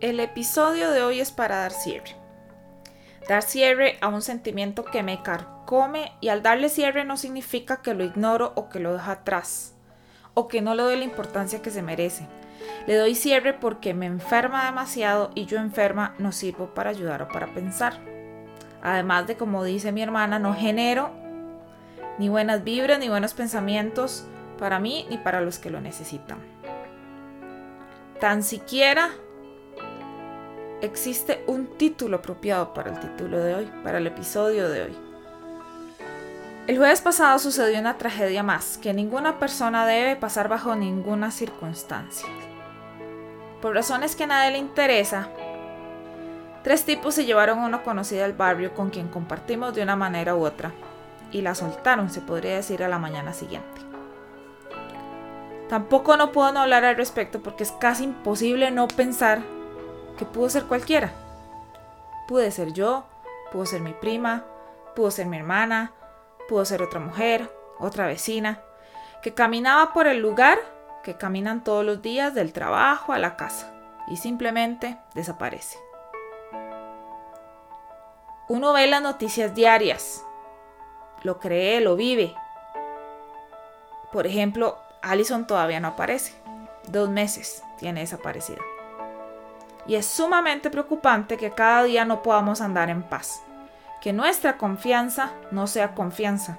El 0.00 0.20
episodio 0.20 0.92
de 0.92 1.02
hoy 1.02 1.18
es 1.18 1.32
para 1.32 1.56
dar 1.56 1.72
cierre. 1.72 2.14
Dar 3.28 3.42
cierre 3.42 3.98
a 4.00 4.06
un 4.06 4.22
sentimiento 4.22 4.84
que 4.84 5.02
me 5.02 5.24
carcome 5.24 6.12
y 6.20 6.28
al 6.28 6.40
darle 6.40 6.68
cierre 6.68 7.04
no 7.04 7.16
significa 7.16 7.82
que 7.82 7.94
lo 7.94 8.04
ignoro 8.04 8.52
o 8.54 8.68
que 8.68 8.78
lo 8.78 8.92
dejo 8.92 9.10
atrás 9.10 9.74
o 10.34 10.46
que 10.46 10.62
no 10.62 10.76
le 10.76 10.84
doy 10.84 10.96
la 10.98 11.04
importancia 11.04 11.62
que 11.62 11.72
se 11.72 11.82
merece. 11.82 12.28
Le 12.86 12.94
doy 12.94 13.16
cierre 13.16 13.54
porque 13.54 13.92
me 13.92 14.06
enferma 14.06 14.66
demasiado 14.66 15.32
y 15.34 15.46
yo 15.46 15.58
enferma 15.58 16.14
no 16.18 16.30
sirvo 16.30 16.74
para 16.74 16.90
ayudar 16.90 17.22
o 17.22 17.28
para 17.28 17.48
pensar. 17.48 17.94
Además 18.80 19.26
de, 19.26 19.36
como 19.36 19.64
dice 19.64 19.90
mi 19.90 20.00
hermana, 20.00 20.38
no 20.38 20.54
genero 20.54 21.10
ni 22.18 22.28
buenas 22.28 22.62
vibras 22.62 23.00
ni 23.00 23.08
buenos 23.08 23.34
pensamientos 23.34 24.24
para 24.60 24.78
mí 24.78 25.06
ni 25.10 25.18
para 25.18 25.40
los 25.40 25.58
que 25.58 25.70
lo 25.70 25.80
necesitan. 25.80 26.38
Tan 28.20 28.44
siquiera 28.44 29.10
existe 30.80 31.42
un 31.46 31.66
título 31.66 32.18
apropiado 32.18 32.72
para 32.72 32.90
el 32.90 33.00
título 33.00 33.38
de 33.38 33.54
hoy, 33.54 33.70
para 33.82 33.98
el 33.98 34.06
episodio 34.06 34.68
de 34.68 34.82
hoy. 34.82 34.96
El 36.66 36.76
jueves 36.76 37.00
pasado 37.00 37.38
sucedió 37.38 37.80
una 37.80 37.96
tragedia 37.96 38.42
más 38.42 38.78
que 38.78 38.92
ninguna 38.92 39.38
persona 39.38 39.86
debe 39.86 40.16
pasar 40.16 40.48
bajo 40.48 40.76
ninguna 40.76 41.30
circunstancia. 41.30 42.28
Por 43.62 43.74
razones 43.74 44.14
que 44.14 44.24
a 44.24 44.28
nadie 44.28 44.52
le 44.52 44.58
interesa, 44.58 45.28
tres 46.62 46.84
tipos 46.84 47.14
se 47.14 47.24
llevaron 47.24 47.60
a 47.60 47.66
una 47.66 47.82
conocida 47.82 48.22
del 48.22 48.34
barrio 48.34 48.74
con 48.74 48.90
quien 48.90 49.08
compartimos 49.08 49.74
de 49.74 49.82
una 49.82 49.96
manera 49.96 50.36
u 50.36 50.44
otra 50.44 50.72
y 51.32 51.40
la 51.40 51.54
soltaron, 51.54 52.10
se 52.10 52.20
podría 52.20 52.56
decir, 52.56 52.84
a 52.84 52.88
la 52.88 52.98
mañana 52.98 53.32
siguiente. 53.32 53.80
Tampoco 55.68 56.16
no 56.16 56.32
puedo 56.32 56.52
no 56.52 56.60
hablar 56.60 56.84
al 56.84 56.96
respecto 56.96 57.42
porque 57.42 57.62
es 57.62 57.72
casi 57.72 58.04
imposible 58.04 58.70
no 58.70 58.88
pensar 58.88 59.40
que 60.18 60.26
pudo 60.26 60.50
ser 60.50 60.64
cualquiera. 60.64 61.12
Pude 62.26 62.50
ser 62.50 62.74
yo, 62.74 63.06
pudo 63.50 63.64
ser 63.64 63.80
mi 63.80 63.94
prima, 63.94 64.44
pudo 64.94 65.10
ser 65.10 65.26
mi 65.26 65.38
hermana, 65.38 65.92
pudo 66.48 66.64
ser 66.66 66.82
otra 66.82 67.00
mujer, 67.00 67.50
otra 67.78 68.06
vecina, 68.06 68.60
que 69.22 69.32
caminaba 69.32 69.94
por 69.94 70.06
el 70.06 70.18
lugar 70.18 70.58
que 71.02 71.16
caminan 71.16 71.64
todos 71.64 71.86
los 71.86 72.02
días 72.02 72.34
del 72.34 72.52
trabajo 72.52 73.12
a 73.12 73.18
la 73.18 73.36
casa 73.36 73.72
y 74.08 74.16
simplemente 74.16 74.98
desaparece. 75.14 75.78
Uno 78.48 78.72
ve 78.72 78.86
las 78.86 79.02
noticias 79.02 79.54
diarias, 79.54 80.24
lo 81.22 81.38
cree, 81.38 81.80
lo 81.80 81.96
vive. 81.96 82.34
Por 84.12 84.26
ejemplo, 84.26 84.78
Allison 85.02 85.46
todavía 85.46 85.80
no 85.80 85.88
aparece. 85.88 86.34
Dos 86.88 87.10
meses 87.10 87.62
tiene 87.78 88.00
desaparecida 88.00 88.62
y 89.88 89.96
es 89.96 90.06
sumamente 90.06 90.70
preocupante 90.70 91.38
que 91.38 91.50
cada 91.50 91.82
día 91.82 92.04
no 92.04 92.22
podamos 92.22 92.60
andar 92.60 92.90
en 92.90 93.02
paz, 93.02 93.42
que 94.02 94.12
nuestra 94.12 94.58
confianza 94.58 95.32
no 95.50 95.66
sea 95.66 95.94
confianza, 95.94 96.58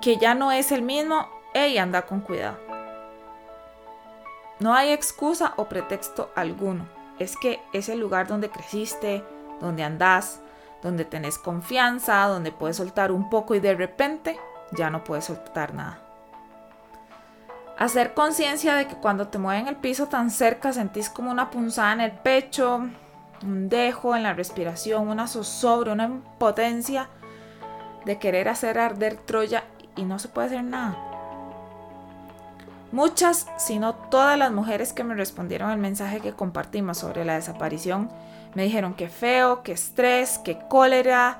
que 0.00 0.16
ya 0.16 0.34
no 0.34 0.52
es 0.52 0.72
el 0.72 0.82
mismo, 0.82 1.28
ella 1.52 1.82
anda 1.82 2.02
con 2.02 2.20
cuidado. 2.20 2.56
No 4.60 4.72
hay 4.72 4.92
excusa 4.92 5.52
o 5.56 5.64
pretexto 5.68 6.30
alguno, 6.36 6.86
es 7.18 7.36
que 7.36 7.60
es 7.72 7.88
el 7.88 7.98
lugar 7.98 8.28
donde 8.28 8.48
creciste, 8.48 9.24
donde 9.60 9.82
andás, 9.82 10.40
donde 10.80 11.04
tenés 11.04 11.38
confianza, 11.38 12.24
donde 12.26 12.52
puedes 12.52 12.76
soltar 12.76 13.10
un 13.10 13.28
poco 13.28 13.54
y 13.54 13.60
de 13.60 13.74
repente 13.74 14.38
ya 14.72 14.90
no 14.90 15.02
puedes 15.02 15.24
soltar 15.24 15.74
nada. 15.74 16.09
Hacer 17.80 18.12
conciencia 18.12 18.74
de 18.74 18.86
que 18.86 18.94
cuando 18.96 19.28
te 19.28 19.38
mueven 19.38 19.66
el 19.66 19.74
piso 19.74 20.06
tan 20.06 20.30
cerca 20.30 20.70
sentís 20.74 21.08
como 21.08 21.30
una 21.30 21.48
punzada 21.48 21.94
en 21.94 22.02
el 22.02 22.12
pecho, 22.12 22.86
un 23.42 23.68
dejo 23.70 24.14
en 24.14 24.22
la 24.22 24.34
respiración, 24.34 25.08
una 25.08 25.26
zozobra, 25.26 25.94
una 25.94 26.04
impotencia 26.04 27.08
de 28.04 28.18
querer 28.18 28.50
hacer 28.50 28.78
arder 28.78 29.16
Troya 29.16 29.64
y 29.96 30.02
no 30.02 30.18
se 30.18 30.28
puede 30.28 30.48
hacer 30.48 30.62
nada. 30.62 30.94
Muchas, 32.92 33.46
si 33.56 33.78
no 33.78 33.94
todas 33.94 34.36
las 34.36 34.52
mujeres 34.52 34.92
que 34.92 35.02
me 35.02 35.14
respondieron 35.14 35.70
al 35.70 35.78
mensaje 35.78 36.20
que 36.20 36.34
compartimos 36.34 36.98
sobre 36.98 37.24
la 37.24 37.36
desaparición, 37.36 38.10
me 38.52 38.64
dijeron 38.64 38.92
que 38.92 39.08
feo, 39.08 39.62
que 39.62 39.72
estrés, 39.72 40.36
que 40.36 40.58
cólera, 40.68 41.38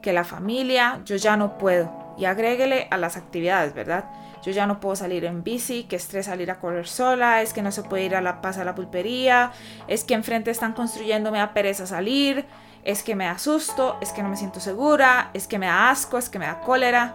que 0.00 0.12
la 0.12 0.22
familia, 0.22 1.00
yo 1.04 1.16
ya 1.16 1.36
no 1.36 1.58
puedo. 1.58 1.90
Y 2.18 2.26
agréguele 2.26 2.86
a 2.92 2.98
las 2.98 3.16
actividades, 3.16 3.74
¿verdad? 3.74 4.04
Yo 4.42 4.50
ya 4.50 4.66
no 4.66 4.80
puedo 4.80 4.96
salir 4.96 5.24
en 5.24 5.44
bici, 5.44 5.84
que 5.84 5.96
estrés 5.96 6.26
salir 6.26 6.50
a 6.50 6.58
correr 6.58 6.88
sola, 6.88 7.42
es 7.42 7.52
que 7.52 7.62
no 7.62 7.70
se 7.70 7.82
puede 7.82 8.04
ir 8.04 8.16
a 8.16 8.20
la 8.20 8.40
paz 8.40 8.58
a 8.58 8.64
la 8.64 8.74
pulpería, 8.74 9.52
es 9.86 10.04
que 10.04 10.14
enfrente 10.14 10.50
están 10.50 10.72
construyendo, 10.72 11.30
me 11.30 11.38
da 11.38 11.54
pereza 11.54 11.86
salir, 11.86 12.44
es 12.84 13.04
que 13.04 13.14
me 13.14 13.26
da 13.26 13.38
susto, 13.38 13.98
es 14.00 14.10
que 14.10 14.22
no 14.22 14.28
me 14.28 14.36
siento 14.36 14.58
segura, 14.58 15.30
es 15.34 15.46
que 15.46 15.58
me 15.58 15.66
da 15.66 15.90
asco, 15.90 16.18
es 16.18 16.28
que 16.28 16.38
me 16.38 16.46
da 16.46 16.60
cólera. 16.60 17.14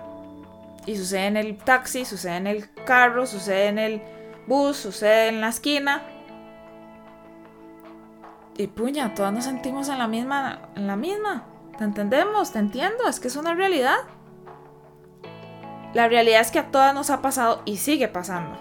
Y 0.86 0.96
sucede 0.96 1.28
en 1.28 1.36
el 1.36 1.58
taxi, 1.58 2.06
sucede 2.06 2.38
en 2.38 2.48
el 2.48 2.74
carro, 2.86 3.26
sucede 3.26 3.68
en 3.68 3.80
el 3.80 4.02
bus, 4.48 4.78
sucede 4.78 5.28
en 5.28 5.42
la 5.42 5.50
esquina. 5.50 6.04
Y 8.56 8.68
puña, 8.68 9.14
todas 9.14 9.34
nos 9.34 9.44
sentimos 9.44 9.90
en 9.90 10.00
la 10.00 10.08
misma, 10.08 10.70
en 10.76 10.88
la 10.88 10.96
misma. 10.96 11.44
¿Te 11.78 11.84
entendemos? 11.84 12.54
¿Te 12.54 12.60
entiendo? 12.60 13.08
Es 13.08 13.20
que 13.20 13.28
es 13.28 13.36
una 13.36 13.54
realidad. 13.54 13.98
La 15.98 16.08
realidad 16.08 16.42
es 16.42 16.52
que 16.52 16.60
a 16.60 16.70
todas 16.70 16.94
nos 16.94 17.10
ha 17.10 17.24
pasado 17.24 17.64
y 17.66 17.78
sigue 17.78 18.08
pasando, 18.08 18.56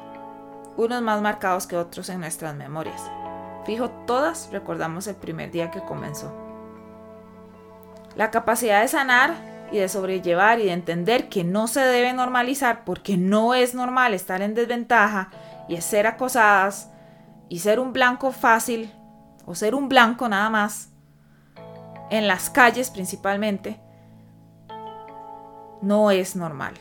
unos 0.79 1.03
más 1.03 1.21
marcados 1.21 1.67
que 1.67 1.77
otros 1.77 2.09
en 2.09 2.21
nuestras 2.21 2.55
memorias. 2.55 3.11
Fijo, 3.67 3.91
todas 4.07 4.49
recordamos 4.53 5.07
el 5.07 5.17
primer 5.17 5.51
día 5.51 5.71
que 5.71 5.83
comenzó. 5.83 6.35
La 8.15 8.31
capacidad 8.31 8.81
de 8.81 8.89
sanar 8.89 9.35
y 9.71 9.77
de 9.77 9.91
sobrellevar 9.91 10.61
y 10.61 10.65
de 10.65 10.73
entender 10.73 11.29
que 11.29 11.45
no 11.45 11.67
se 11.67 11.81
debe 11.81 12.15
normalizar 12.15 12.87
porque 12.87 13.19
no 13.19 13.53
es 13.53 13.75
normal 13.75 14.15
estar 14.15 14.41
en 14.41 14.55
desventaja 14.55 15.29
y 15.69 15.79
ser 15.83 16.07
acosadas 16.07 16.91
y 17.51 17.59
ser 17.59 17.81
un 17.81 17.93
blanco 17.93 18.33
fácil 18.33 18.91
o 19.45 19.55
ser 19.55 19.75
un 19.75 19.91
blanco 19.91 20.27
nada 20.27 20.49
más, 20.49 20.89
en 22.09 22.29
las 22.29 22.49
calles 22.49 22.89
principalmente, 22.89 23.79
no 25.83 26.11
es 26.11 26.35
normal. 26.35 26.73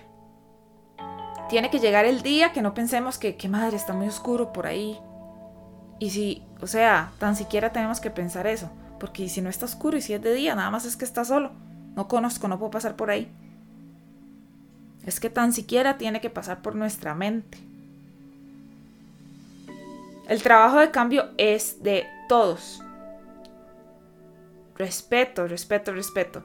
Tiene 1.50 1.70
que 1.70 1.80
llegar 1.80 2.06
el 2.06 2.22
día 2.22 2.54
que 2.54 2.62
no 2.62 2.74
pensemos 2.74 3.18
que, 3.18 3.36
qué 3.36 3.48
madre, 3.48 3.78
está 3.78 3.94
muy 3.94 4.08
oscuro 4.08 4.52
por 4.52 4.66
ahí. 4.66 4.98
Y 6.00 6.10
si, 6.10 6.44
o 6.62 6.68
sea, 6.68 7.12
tan 7.20 7.36
siquiera 7.36 7.72
tenemos 7.72 8.00
que 8.00 8.10
pensar 8.10 8.48
eso. 8.48 8.70
Porque 9.00 9.30
si 9.30 9.42
no 9.42 9.50
está 9.50 9.66
oscuro 9.66 9.98
y 9.98 10.02
si 10.02 10.14
es 10.14 10.22
de 10.22 10.34
día, 10.34 10.56
nada 10.56 10.72
más 10.72 10.86
es 10.86 10.96
que 10.98 11.06
está 11.06 11.24
solo. 11.24 11.52
No 11.96 12.08
conozco, 12.08 12.48
no 12.48 12.58
puedo 12.58 12.72
pasar 12.72 12.96
por 12.96 13.10
ahí. 13.10 13.32
Es 15.06 15.20
que 15.20 15.30
tan 15.30 15.54
siquiera 15.54 15.98
tiene 15.98 16.20
que 16.20 16.30
pasar 16.30 16.62
por 16.62 16.76
nuestra 16.76 17.14
mente. 17.14 17.60
El 20.28 20.42
trabajo 20.42 20.80
de 20.80 20.90
cambio 20.90 21.30
es 21.38 21.84
de 21.84 22.06
todos. 22.28 22.82
Respeto, 24.76 25.48
respeto, 25.48 25.94
respeto. 25.94 26.44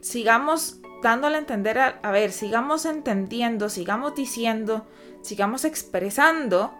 Sigamos 0.00 0.78
dándole 1.02 1.36
a 1.36 1.40
entender, 1.40 1.78
a, 1.78 2.10
ver, 2.10 2.32
sigamos 2.32 2.84
entendiendo, 2.84 3.68
sigamos 3.68 4.14
diciendo, 4.14 4.86
sigamos 5.22 5.64
expresando 5.64 6.72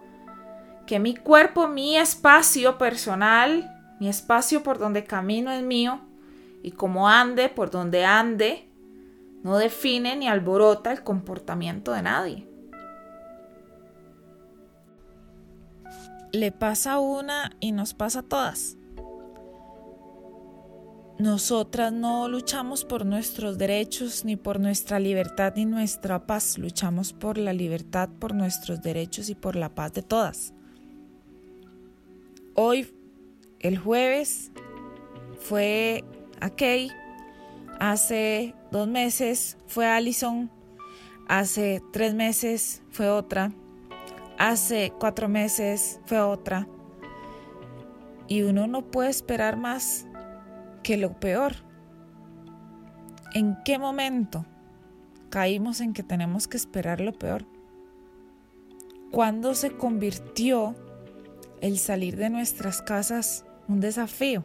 que 0.87 0.99
mi 0.99 1.15
cuerpo, 1.17 1.69
mi 1.69 1.97
espacio 1.97 2.79
personal, 2.79 3.71
mi 4.01 4.09
espacio 4.09 4.63
por 4.63 4.79
donde 4.79 5.05
camino 5.05 5.51
es 5.51 5.63
mío 5.63 6.01
y 6.63 6.73
como 6.73 7.09
ande 7.09 7.49
por 7.49 7.71
donde 7.71 8.05
ande, 8.05 8.69
no 9.43 9.59
define 9.59 10.17
ni 10.17 10.29
alborota 10.29 10.93
el 10.93 11.03
comportamiento 11.03 11.93
de 11.93 12.03
nadie. 12.03 12.49
Le 16.33 16.53
pasa 16.53 16.95
a 16.95 16.99
una 16.99 17.53
y 17.61 17.73
nos 17.73 17.95
pasa 17.95 18.21
a 18.21 18.23
todas. 18.23 18.77
Nosotras 21.19 21.95
no 21.95 22.29
luchamos 22.29 22.85
por 22.85 23.07
nuestros 23.07 23.57
derechos, 23.57 24.27
ni 24.27 24.37
por 24.37 24.61
nuestra 24.61 24.99
libertad, 25.01 25.55
ni 25.57 25.65
nuestra 25.65 26.27
paz. 26.27 26.59
Luchamos 26.59 27.15
por 27.15 27.39
la 27.39 27.55
libertad, 27.55 28.11
por 28.19 28.35
nuestros 28.35 28.83
derechos 28.83 29.31
y 29.31 29.35
por 29.35 29.57
la 29.57 29.75
paz 29.75 29.95
de 29.95 30.03
todas. 30.03 30.53
Hoy, 32.55 32.95
el 33.61 33.79
jueves, 33.79 34.53
fue 35.41 36.05
a 36.41 36.51
Kay. 36.51 36.91
Hace 37.81 38.55
dos 38.71 38.87
meses 38.87 39.57
fue 39.67 39.87
Allison. 39.87 40.51
Hace 41.29 41.83
tres 41.93 42.15
meses 42.15 42.83
fue 42.91 43.09
otra. 43.09 43.53
Hace 44.39 44.93
cuatro 44.99 45.29
meses 45.29 45.99
fue 46.05 46.21
otra. 46.21 46.69
Y 48.29 48.43
uno 48.43 48.67
no 48.67 48.91
puede 48.91 49.09
esperar 49.09 49.57
más 49.57 50.06
que 50.87 50.97
lo 50.97 51.19
peor. 51.19 51.53
¿En 53.35 53.57
qué 53.65 53.77
momento 53.77 54.47
caímos 55.31 55.81
en 55.81 55.93
que 55.93 56.05
tenemos 56.05 56.47
que 56.47 56.57
esperar 56.57 57.01
lo 57.01 57.13
peor? 57.13 57.45
¿Cuándo 59.11 59.57
se 59.57 59.73
convirtió 59.77 60.77
el 61.61 61.81
salir 61.81 62.17
de 62.17 62.31
nuestras 62.31 62.83
casas 62.83 63.45
un 63.67 63.81
desafío? 63.81 64.45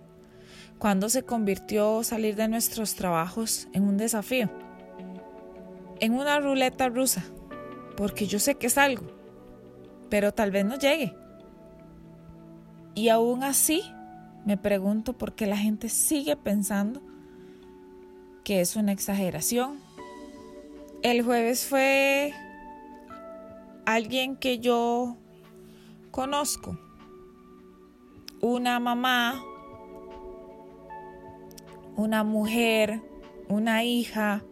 ¿Cuándo 0.79 1.09
se 1.09 1.21
convirtió 1.21 2.03
salir 2.03 2.35
de 2.35 2.47
nuestros 2.47 2.95
trabajos 2.95 3.67
en 3.71 3.83
un 3.83 3.97
desafío? 3.97 4.49
En 5.99 6.13
una 6.13 6.39
ruleta 6.39 6.89
rusa, 6.89 7.23
porque 7.95 8.25
yo 8.25 8.39
sé 8.39 8.55
que 8.55 8.65
es 8.65 8.79
algo, 8.79 9.05
pero 10.09 10.33
tal 10.33 10.49
vez 10.49 10.65
no 10.65 10.79
llegue. 10.79 11.15
Y 12.95 13.09
aún 13.09 13.43
así, 13.43 13.83
me 14.45 14.57
pregunto 14.57 15.13
por 15.13 15.33
qué 15.33 15.45
la 15.45 15.57
gente 15.57 15.89
sigue 15.89 16.35
pensando 16.35 17.01
que 18.43 18.61
es 18.61 18.75
una 18.75 18.91
exageración. 18.91 19.79
El 21.03 21.23
jueves 21.23 21.65
fue 21.65 22.33
alguien 23.85 24.35
que 24.35 24.59
yo 24.59 25.17
conozco, 26.11 26.77
una 28.41 28.79
mamá, 28.79 29.43
una 31.95 32.23
mujer, 32.23 33.01
una 33.47 33.83
hija, 33.83 34.43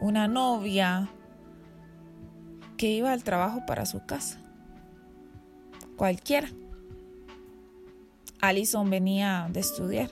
una 0.00 0.28
novia 0.28 1.10
que 2.76 2.90
iba 2.90 3.12
al 3.12 3.24
trabajo 3.24 3.64
para 3.66 3.86
su 3.86 4.04
casa. 4.04 4.40
Cualquiera. 5.96 6.48
Alison 8.42 8.90
venía 8.90 9.48
de 9.52 9.60
estudiar. 9.60 10.10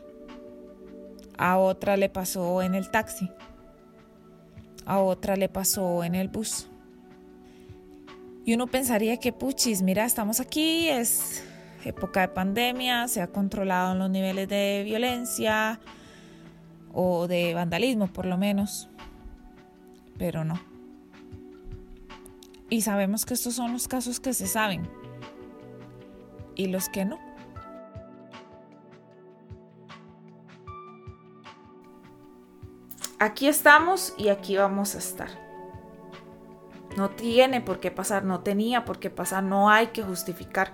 A 1.37 1.59
otra 1.59 1.97
le 1.97 2.09
pasó 2.09 2.63
en 2.63 2.77
el 2.77 2.91
taxi. 2.91 3.29
A 4.87 5.01
otra 5.01 5.35
le 5.35 5.49
pasó 5.49 6.05
en 6.05 6.15
el 6.15 6.29
bus. 6.29 6.69
Y 8.45 8.55
uno 8.55 8.69
pensaría 8.69 9.17
que, 9.19 9.33
puchis, 9.33 9.83
mira, 9.83 10.05
estamos 10.05 10.39
aquí, 10.39 10.89
es 10.89 11.45
época 11.85 12.21
de 12.21 12.29
pandemia, 12.29 13.09
se 13.09 13.21
ha 13.21 13.27
controlado 13.27 13.97
los 13.97 14.09
niveles 14.09 14.49
de 14.49 14.83
violencia 14.85 15.81
o 16.93 17.27
de 17.27 17.53
vandalismo 17.55 18.07
por 18.07 18.27
lo 18.27 18.39
menos. 18.39 18.89
Pero 20.19 20.45
no. 20.45 20.61
Y 22.69 22.83
sabemos 22.83 23.27
que 23.27 23.35
estos 23.35 23.55
son 23.55 23.73
los 23.73 23.89
casos 23.89 24.21
que 24.21 24.35
se 24.35 24.47
saben 24.47 24.89
y 26.55 26.69
los 26.69 26.89
que 26.89 27.05
no. 27.05 27.30
Aquí 33.23 33.49
estamos 33.49 34.15
y 34.17 34.31
aquí 34.31 34.57
vamos 34.57 34.95
a 34.95 34.99
estar. 34.99 35.29
No 36.97 37.11
tiene 37.11 37.61
por 37.61 37.79
qué 37.79 37.91
pasar, 37.91 38.25
no 38.25 38.41
tenía 38.41 38.87
por 38.87 38.99
qué 38.99 39.11
pasar, 39.11 39.43
no 39.43 39.69
hay 39.69 39.89
que 39.89 40.03
justificar. 40.03 40.73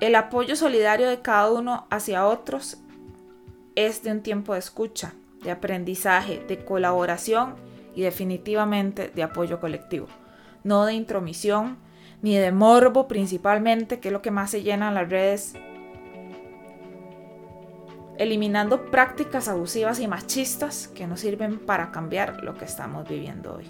El 0.00 0.16
apoyo 0.16 0.56
solidario 0.56 1.08
de 1.08 1.22
cada 1.22 1.52
uno 1.52 1.86
hacia 1.88 2.26
otros 2.26 2.78
es 3.76 4.02
de 4.02 4.10
un 4.10 4.22
tiempo 4.22 4.54
de 4.54 4.58
escucha, 4.58 5.14
de 5.44 5.52
aprendizaje, 5.52 6.44
de 6.48 6.64
colaboración 6.64 7.54
y 7.94 8.02
definitivamente 8.02 9.06
de 9.06 9.22
apoyo 9.22 9.60
colectivo, 9.60 10.08
no 10.64 10.84
de 10.84 10.94
intromisión 10.94 11.78
ni 12.22 12.36
de 12.36 12.50
morbo 12.50 13.06
principalmente, 13.06 14.00
que 14.00 14.08
es 14.08 14.12
lo 14.12 14.20
que 14.20 14.32
más 14.32 14.50
se 14.50 14.64
llena 14.64 14.88
en 14.88 14.94
las 14.94 15.08
redes, 15.08 15.54
eliminando 18.22 18.86
prácticas 18.86 19.48
abusivas 19.48 19.98
y 20.00 20.06
machistas 20.06 20.88
que 20.88 21.06
no 21.06 21.16
sirven 21.16 21.58
para 21.58 21.90
cambiar 21.90 22.42
lo 22.42 22.56
que 22.56 22.64
estamos 22.64 23.08
viviendo 23.08 23.56
hoy. 23.56 23.66